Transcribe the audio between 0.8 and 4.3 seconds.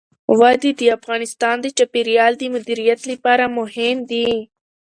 افغانستان د چاپیریال د مدیریت لپاره مهم دي.